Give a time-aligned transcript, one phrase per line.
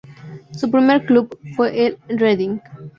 [0.49, 2.57] Su primer club fue el Reading.